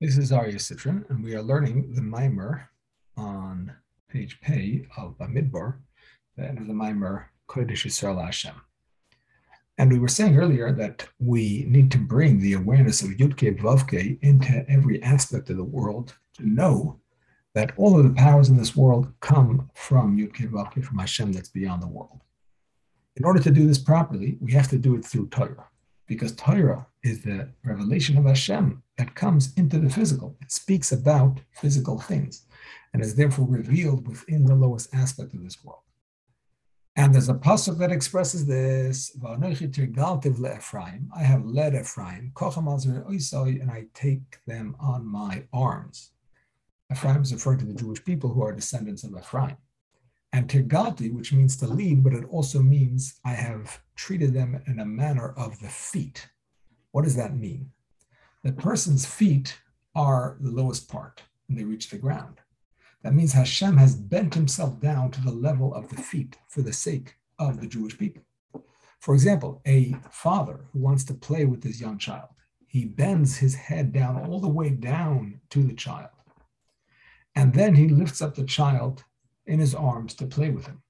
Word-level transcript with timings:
This 0.00 0.16
is 0.16 0.30
Aryeh 0.30 0.60
Citron, 0.60 1.04
and 1.08 1.24
we 1.24 1.34
are 1.34 1.42
learning 1.42 1.92
the 1.92 2.00
maamar 2.00 2.68
on 3.16 3.72
page 4.08 4.40
Pei 4.40 4.86
of 4.96 5.18
Bamidbar, 5.18 5.78
the 6.36 6.44
end 6.44 6.58
of 6.58 6.68
the 6.68 6.72
maamar 6.72 7.24
Kodesh 7.48 7.84
Yisrael 7.84 8.24
Hashem. 8.24 8.54
And 9.76 9.90
we 9.90 9.98
were 9.98 10.06
saying 10.06 10.38
earlier 10.38 10.70
that 10.70 11.08
we 11.18 11.64
need 11.68 11.90
to 11.90 11.98
bring 11.98 12.38
the 12.38 12.52
awareness 12.52 13.02
of 13.02 13.10
Yudke 13.10 13.58
Vavke 13.58 14.22
into 14.22 14.64
every 14.70 15.02
aspect 15.02 15.50
of 15.50 15.56
the 15.56 15.64
world 15.64 16.14
to 16.34 16.48
know 16.48 17.00
that 17.54 17.72
all 17.76 17.98
of 17.98 18.04
the 18.04 18.14
powers 18.14 18.50
in 18.50 18.56
this 18.56 18.76
world 18.76 19.12
come 19.18 19.68
from 19.74 20.16
Yudke 20.16 20.48
Vavke, 20.48 20.84
from 20.84 21.00
Hashem 21.00 21.32
that's 21.32 21.48
beyond 21.48 21.82
the 21.82 21.88
world. 21.88 22.20
In 23.16 23.24
order 23.24 23.42
to 23.42 23.50
do 23.50 23.66
this 23.66 23.78
properly, 23.78 24.38
we 24.40 24.52
have 24.52 24.68
to 24.68 24.78
do 24.78 24.94
it 24.94 25.04
through 25.04 25.26
Torah 25.30 25.66
because 26.06 26.36
Torah 26.36 26.86
is 27.02 27.22
the 27.22 27.48
revelation 27.64 28.18
of 28.18 28.24
Hashem 28.24 28.82
that 28.96 29.14
comes 29.14 29.54
into 29.54 29.78
the 29.78 29.90
physical. 29.90 30.36
It 30.40 30.50
speaks 30.50 30.92
about 30.92 31.40
physical 31.52 32.00
things 32.00 32.46
and 32.92 33.02
is 33.02 33.14
therefore 33.14 33.46
revealed 33.46 34.06
within 34.08 34.44
the 34.44 34.54
lowest 34.54 34.94
aspect 34.94 35.34
of 35.34 35.42
this 35.42 35.62
world. 35.64 35.82
And 36.96 37.14
there's 37.14 37.28
a 37.28 37.34
pasuk 37.34 37.78
that 37.78 37.92
expresses 37.92 38.46
this: 38.46 39.16
I 39.24 39.30
have 41.22 41.44
led 41.44 41.74
Ephraim, 41.74 42.32
and 43.60 43.70
I 43.70 43.86
take 43.94 44.44
them 44.46 44.76
on 44.80 45.06
my 45.06 45.44
arms. 45.52 46.10
Ephraim 46.90 47.22
is 47.22 47.32
referring 47.32 47.58
to 47.60 47.66
the 47.66 47.74
Jewish 47.74 48.04
people 48.04 48.32
who 48.32 48.42
are 48.42 48.52
descendants 48.52 49.04
of 49.04 49.16
Ephraim 49.16 49.56
and 50.32 50.48
tirgalti, 50.48 51.12
which 51.12 51.32
means 51.32 51.56
to 51.58 51.66
lead, 51.66 52.02
but 52.02 52.14
it 52.14 52.24
also 52.30 52.60
means 52.60 53.20
I 53.24 53.34
have 53.34 53.80
treated 53.94 54.34
them 54.34 54.60
in 54.66 54.80
a 54.80 54.84
manner 54.84 55.34
of 55.36 55.60
the 55.60 55.68
feet. 55.68 56.28
What 56.92 57.04
does 57.04 57.16
that 57.16 57.36
mean? 57.36 57.72
The 58.42 58.52
person's 58.52 59.04
feet 59.04 59.58
are 59.94 60.36
the 60.40 60.50
lowest 60.50 60.88
part, 60.88 61.22
and 61.48 61.58
they 61.58 61.64
reach 61.64 61.90
the 61.90 61.98
ground. 61.98 62.40
That 63.02 63.14
means 63.14 63.32
Hashem 63.32 63.76
has 63.76 63.94
bent 63.94 64.34
himself 64.34 64.80
down 64.80 65.10
to 65.12 65.20
the 65.20 65.30
level 65.30 65.74
of 65.74 65.88
the 65.88 66.00
feet 66.00 66.36
for 66.48 66.62
the 66.62 66.72
sake 66.72 67.16
of 67.38 67.60
the 67.60 67.66
Jewish 67.66 67.96
people. 67.98 68.22
For 69.00 69.14
example, 69.14 69.62
a 69.66 69.94
father 70.10 70.66
who 70.72 70.80
wants 70.80 71.04
to 71.04 71.14
play 71.14 71.44
with 71.44 71.62
his 71.62 71.80
young 71.80 71.98
child, 71.98 72.28
he 72.66 72.84
bends 72.84 73.38
his 73.38 73.54
head 73.54 73.92
down 73.92 74.16
all 74.16 74.40
the 74.40 74.48
way 74.48 74.70
down 74.70 75.40
to 75.50 75.62
the 75.62 75.74
child. 75.74 76.10
And 77.34 77.54
then 77.54 77.76
he 77.76 77.88
lifts 77.88 78.20
up 78.20 78.34
the 78.34 78.44
child 78.44 79.04
in 79.46 79.60
his 79.60 79.74
arms 79.74 80.14
to 80.14 80.26
play 80.26 80.50
with 80.50 80.66
him. 80.66 80.82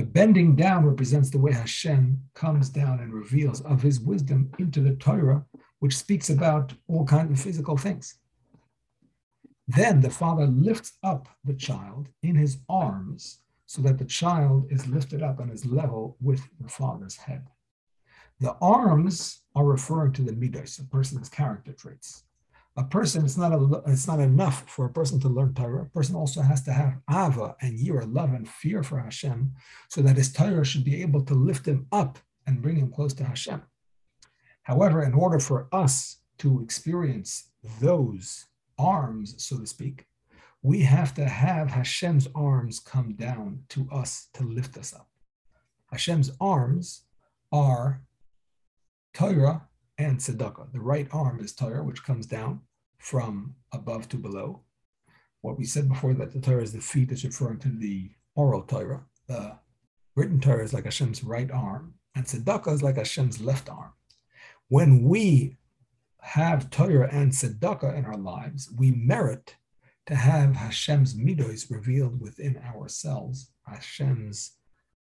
The 0.00 0.06
bending 0.06 0.56
down 0.56 0.86
represents 0.86 1.28
the 1.28 1.38
way 1.38 1.52
Hashem 1.52 2.22
comes 2.32 2.70
down 2.70 3.00
and 3.00 3.12
reveals 3.12 3.60
of 3.60 3.82
his 3.82 4.00
wisdom 4.00 4.50
into 4.58 4.80
the 4.80 4.96
Torah, 4.96 5.44
which 5.80 5.98
speaks 5.98 6.30
about 6.30 6.72
all 6.88 7.04
kinds 7.04 7.30
of 7.32 7.44
physical 7.44 7.76
things. 7.76 8.14
Then 9.68 10.00
the 10.00 10.08
father 10.08 10.46
lifts 10.46 10.94
up 11.02 11.28
the 11.44 11.52
child 11.52 12.08
in 12.22 12.34
his 12.34 12.60
arms 12.66 13.40
so 13.66 13.82
that 13.82 13.98
the 13.98 14.06
child 14.06 14.68
is 14.70 14.86
lifted 14.86 15.22
up 15.22 15.38
and 15.38 15.52
is 15.52 15.66
level 15.66 16.16
with 16.22 16.48
the 16.58 16.70
father's 16.70 17.16
head. 17.16 17.48
The 18.38 18.56
arms 18.62 19.42
are 19.54 19.66
referring 19.66 20.14
to 20.14 20.22
the 20.22 20.32
midos, 20.32 20.80
a 20.80 20.84
person's 20.84 21.28
character 21.28 21.74
traits 21.74 22.24
a 22.76 22.84
person, 22.84 23.24
it's 23.24 23.36
not, 23.36 23.52
a, 23.52 23.82
it's 23.86 24.06
not 24.06 24.20
enough 24.20 24.64
for 24.68 24.86
a 24.86 24.92
person 24.92 25.20
to 25.20 25.28
learn 25.28 25.54
Torah. 25.54 25.82
A 25.82 25.86
person 25.86 26.14
also 26.14 26.40
has 26.40 26.62
to 26.64 26.72
have 26.72 26.98
ava 27.10 27.56
and 27.60 27.78
yira, 27.78 28.12
love 28.12 28.32
and 28.32 28.48
fear 28.48 28.82
for 28.82 28.98
Hashem, 29.00 29.52
so 29.88 30.00
that 30.02 30.16
his 30.16 30.32
Torah 30.32 30.64
should 30.64 30.84
be 30.84 31.02
able 31.02 31.24
to 31.24 31.34
lift 31.34 31.66
him 31.66 31.86
up 31.90 32.18
and 32.46 32.62
bring 32.62 32.76
him 32.76 32.90
close 32.90 33.12
to 33.14 33.24
Hashem. 33.24 33.62
However, 34.62 35.02
in 35.02 35.14
order 35.14 35.40
for 35.40 35.68
us 35.72 36.18
to 36.38 36.62
experience 36.62 37.50
those 37.80 38.46
arms, 38.78 39.42
so 39.42 39.58
to 39.58 39.66
speak, 39.66 40.06
we 40.62 40.82
have 40.82 41.14
to 41.14 41.24
have 41.24 41.70
Hashem's 41.70 42.28
arms 42.34 42.80
come 42.80 43.14
down 43.14 43.64
to 43.70 43.88
us 43.90 44.28
to 44.34 44.44
lift 44.44 44.76
us 44.76 44.94
up. 44.94 45.08
Hashem's 45.90 46.30
arms 46.40 47.02
are 47.50 48.02
Torah 49.12 49.68
and 50.00 50.18
tzedakah. 50.18 50.72
The 50.72 50.80
right 50.80 51.06
arm 51.12 51.40
is 51.40 51.52
Torah, 51.52 51.84
which 51.84 52.02
comes 52.02 52.26
down 52.26 52.62
from 52.98 53.54
above 53.72 54.08
to 54.08 54.16
below. 54.16 54.62
What 55.42 55.58
we 55.58 55.64
said 55.64 55.88
before 55.88 56.14
that 56.14 56.32
the 56.32 56.40
Torah 56.40 56.62
is 56.62 56.72
the 56.72 56.80
feet 56.80 57.12
is 57.12 57.24
referring 57.24 57.58
to 57.60 57.68
the 57.68 58.10
oral 58.34 58.62
Torah. 58.62 59.02
The 59.26 59.58
written 60.16 60.40
Torah 60.40 60.64
is 60.64 60.72
like 60.72 60.84
Hashem's 60.84 61.22
right 61.22 61.50
arm, 61.50 61.94
and 62.14 62.24
tzedakah 62.24 62.72
is 62.72 62.82
like 62.82 62.96
Hashem's 62.96 63.40
left 63.40 63.68
arm. 63.68 63.92
When 64.68 65.02
we 65.02 65.58
have 66.20 66.70
Torah 66.70 67.08
and 67.12 67.32
tzedakah 67.32 67.96
in 67.96 68.06
our 68.06 68.16
lives, 68.16 68.70
we 68.76 68.90
merit 68.90 69.56
to 70.06 70.14
have 70.14 70.56
Hashem's 70.56 71.14
midos 71.14 71.70
revealed 71.70 72.20
within 72.20 72.56
ourselves, 72.74 73.50
Hashem's 73.66 74.52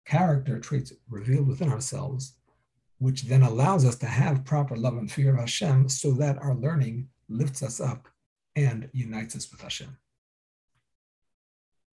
character 0.05 0.59
traits 0.59 0.93
revealed 1.09 1.47
within 1.47 1.69
ourselves, 1.69 2.37
which 2.99 3.23
then 3.23 3.43
allows 3.43 3.85
us 3.85 3.95
to 3.97 4.05
have 4.05 4.45
proper 4.45 4.75
love 4.75 4.97
and 4.97 5.11
fear 5.11 5.33
of 5.33 5.39
Hashem 5.39 5.89
so 5.89 6.11
that 6.13 6.37
our 6.37 6.55
learning 6.55 7.09
lifts 7.29 7.61
us 7.61 7.79
up 7.79 8.07
and 8.55 8.89
unites 8.93 9.35
us 9.35 9.51
with 9.51 9.61
Hashem. 9.61 9.97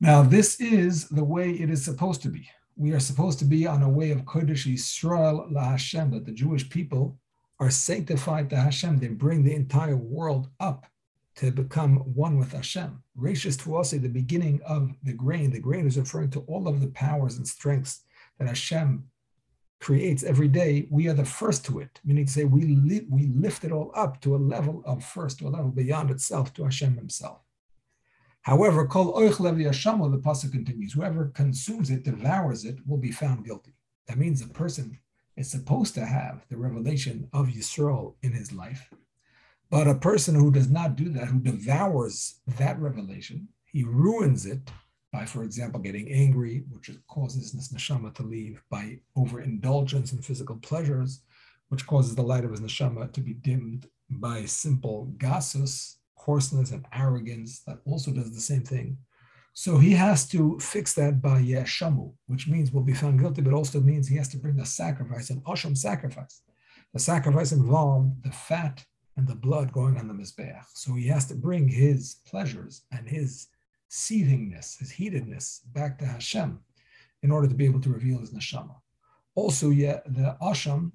Now, 0.01 0.23
this 0.23 0.61
is 0.61 1.09
the 1.09 1.25
way 1.25 1.51
it 1.51 1.71
is 1.71 1.85
supposed 1.85 2.23
to 2.23 2.29
be. 2.29 2.49
We 2.77 2.93
are 2.93 3.01
supposed 3.01 3.39
to 3.41 3.45
be 3.45 3.67
on 3.67 3.83
a 3.83 3.89
way 3.89 4.11
of 4.11 4.23
Kodesh 4.23 4.67
Yisrael 4.67 5.53
la 5.53 5.71
Hashem, 5.71 6.11
that 6.13 6.27
the 6.27 6.33
Jewish 6.33 6.69
people 6.69 7.19
are 7.61 7.71
sanctified 7.71 8.51
to 8.51 8.57
Hashem. 8.57 8.99
They 8.99 9.09
bring 9.09 9.45
the 9.45 9.55
entire 9.55 9.97
world 9.97 10.49
up 10.59 10.87
to 11.37 11.51
become 11.51 11.99
one 12.15 12.39
with 12.39 12.53
Hashem. 12.53 13.03
Rashis 13.19 13.57
Tuase, 13.57 14.01
the 14.01 14.09
beginning 14.09 14.61
of 14.67 14.91
the 15.03 15.13
grain. 15.13 15.51
The 15.51 15.61
grain 15.61 15.87
is 15.87 15.99
referring 15.99 16.31
to 16.31 16.41
all 16.41 16.67
of 16.67 16.81
the 16.81 16.89
powers 16.89 17.37
and 17.37 17.47
strengths 17.47 18.03
that 18.39 18.49
Hashem 18.49 19.05
creates 19.83 20.23
every 20.23 20.49
day, 20.49 20.87
we 20.91 21.09
are 21.09 21.13
the 21.13 21.25
first 21.25 21.65
to 21.67 21.81
it, 21.81 22.01
meaning 22.05 22.25
to 22.25 22.33
say 22.33 22.45
we, 22.45 22.65
li- 22.65 23.07
we 23.11 23.27
lift 23.27 23.65
it 23.65 23.73
all 23.73 23.91
up 23.95 24.21
to 24.23 24.37
a 24.37 24.45
level 24.55 24.83
of 24.87 25.05
first, 25.05 25.41
to 25.41 25.49
a 25.49 25.51
level 25.51 25.71
beyond 25.71 26.11
itself, 26.11 26.55
to 26.55 26.65
Hashem 26.65 26.95
himself. 26.95 27.41
However, 28.43 28.87
kol 28.87 29.13
oich 29.15 29.41
levi 29.41 29.65
the 29.65 30.19
pasuk 30.19 30.53
continues, 30.53 30.93
whoever 30.93 31.27
consumes 31.35 31.91
it, 31.91 32.05
devours 32.05 32.65
it, 32.65 32.79
will 32.87 32.97
be 32.97 33.13
found 33.13 33.45
guilty. 33.45 33.75
That 34.07 34.19
means 34.19 34.41
a 34.41 34.49
person 34.49 34.99
is 35.37 35.51
supposed 35.51 35.95
to 35.95 36.07
have 36.07 36.47
the 36.49 36.57
revelation 36.57 37.29
of 37.33 37.49
Yisrael 37.49 38.15
in 38.23 38.33
his 38.33 38.53
life, 38.53 38.89
but 39.69 39.89
a 39.89 39.95
person 39.95 40.35
who 40.35 40.51
does 40.51 40.71
not 40.71 40.97
do 40.97 41.09
that, 41.11 41.29
who 41.29 41.41
devours 41.41 42.41
that 42.59 42.79
revelation, 42.79 43.49
he 43.65 43.83
ruins 43.85 44.47
it 44.47 44.71
by, 45.13 45.27
for 45.27 45.45
example, 45.45 45.79
getting 45.79 46.11
angry, 46.11 46.65
which 46.71 46.91
causes 47.07 47.53
this 47.53 47.73
neshama 47.73 48.15
to 48.15 48.23
leave, 48.23 48.63
by 48.71 48.99
overindulgence 49.17 50.13
in 50.13 50.23
physical 50.23 50.57
pleasures, 50.57 51.21
which 51.69 51.87
causes 51.87 52.15
the 52.15 52.23
light 52.23 52.45
of 52.45 52.51
his 52.51 52.61
neshama 52.61 53.13
to 53.13 53.21
be 53.21 53.35
dimmed 53.35 53.87
by 54.09 54.45
simple 54.45 55.13
gasus, 55.19 55.97
coarseness, 56.17 56.71
and 56.71 56.87
arrogance, 56.93 57.61
that 57.67 57.79
also 57.85 58.11
does 58.11 58.35
the 58.35 58.41
same 58.41 58.63
thing. 58.63 58.97
So 59.55 59.77
he 59.77 59.93
has 59.93 60.27
to 60.29 60.59
fix 60.61 60.95
that 60.95 61.21
by 61.21 61.43
yeshamu, 61.43 62.15
which 62.27 62.49
means 62.49 62.73
will 62.73 62.83
be 62.83 62.95
found 62.95 63.21
guilty, 63.21 63.43
but 63.43 63.53
also 63.53 63.81
means 63.81 64.09
he 64.09 64.17
has 64.17 64.29
to 64.29 64.39
bring 64.39 64.59
a 64.61 64.67
sacrifice, 64.67 65.29
an 65.29 65.43
osham 65.43 65.77
sacrifice. 65.77 66.41
The 66.95 66.99
sacrifice 66.99 67.53
involved 67.53 68.23
the 68.25 68.33
fat 68.33 68.85
and 69.17 69.29
the 69.29 69.35
blood 69.35 69.73
going 69.73 69.99
on 69.99 70.09
the 70.09 70.15
mizbeach. 70.15 70.65
So 70.73 70.95
he 70.95 71.07
has 71.09 71.27
to 71.27 71.35
bring 71.35 71.69
his 71.69 72.17
pleasures 72.27 72.83
and 72.93 73.07
his 73.07 73.49
seethingness, 73.93 74.79
his 74.79 74.91
heatedness 74.91 75.61
back 75.75 75.99
to 75.99 76.07
Hashem 76.07 76.59
in 77.23 77.31
order 77.31 77.47
to 77.47 77.55
be 77.55 77.67
able 77.67 77.81
to 77.83 77.93
reveal 77.93 78.21
his 78.21 78.33
neshama. 78.33 78.77
Also, 79.35 79.69
yet 79.69 80.03
the 80.07 80.37
asham 80.41 80.93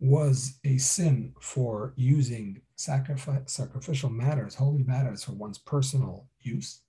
was 0.00 0.58
a 0.64 0.76
sin 0.78 1.32
for 1.40 1.92
using 1.96 2.60
sacrificial 2.74 4.10
matters, 4.10 4.54
holy 4.54 4.82
matters 4.82 5.22
for 5.22 5.32
one's 5.32 5.58
personal 5.58 6.26
use. 6.40 6.80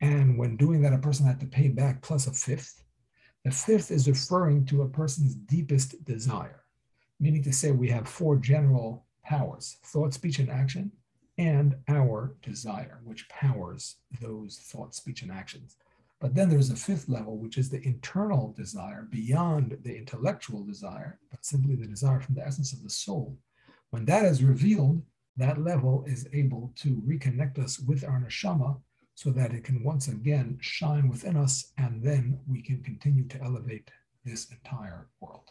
And 0.00 0.38
when 0.38 0.56
doing 0.56 0.80
that, 0.82 0.92
a 0.92 0.98
person 0.98 1.26
had 1.26 1.40
to 1.40 1.46
pay 1.46 1.68
back 1.68 2.00
plus 2.00 2.26
a 2.26 2.32
fifth. 2.32 2.82
The 3.44 3.50
fifth 3.50 3.90
is 3.90 4.08
referring 4.08 4.64
to 4.66 4.82
a 4.82 4.88
person's 4.88 5.34
deepest 5.34 6.02
desire, 6.04 6.62
meaning 7.20 7.42
to 7.42 7.52
say 7.52 7.72
we 7.72 7.90
have 7.90 8.08
four 8.08 8.36
general 8.36 9.04
powers 9.22 9.76
thought, 9.84 10.14
speech, 10.14 10.38
and 10.38 10.48
action 10.48 10.92
and 11.38 11.76
desire, 12.54 13.00
which 13.02 13.28
powers 13.28 13.96
those 14.20 14.58
thoughts, 14.70 14.98
speech, 14.98 15.22
and 15.22 15.32
actions. 15.32 15.76
But 16.20 16.34
then 16.34 16.48
there's 16.48 16.70
a 16.70 16.76
fifth 16.88 17.08
level, 17.08 17.36
which 17.36 17.58
is 17.58 17.68
the 17.68 17.84
internal 17.92 18.54
desire 18.56 19.02
beyond 19.10 19.76
the 19.82 19.96
intellectual 20.02 20.62
desire, 20.64 21.18
but 21.30 21.44
simply 21.44 21.74
the 21.74 21.94
desire 21.94 22.20
from 22.20 22.36
the 22.36 22.46
essence 22.46 22.72
of 22.72 22.82
the 22.82 22.90
soul. 22.90 23.36
When 23.90 24.04
that 24.06 24.24
is 24.24 24.50
revealed, 24.52 25.02
that 25.36 25.58
level 25.70 26.04
is 26.06 26.28
able 26.32 26.72
to 26.82 27.02
reconnect 27.10 27.58
us 27.58 27.80
with 27.80 28.04
our 28.04 28.20
neshama 28.20 28.80
so 29.16 29.30
that 29.30 29.52
it 29.52 29.64
can 29.64 29.82
once 29.82 30.06
again 30.08 30.58
shine 30.60 31.08
within 31.08 31.36
us, 31.36 31.72
and 31.76 32.02
then 32.02 32.38
we 32.48 32.62
can 32.62 32.82
continue 32.82 33.26
to 33.28 33.42
elevate 33.42 33.90
this 34.24 34.50
entire 34.50 35.08
world. 35.20 35.50